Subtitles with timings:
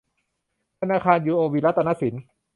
[0.79, 2.15] ธนาคารยูโอบีรัตนสิน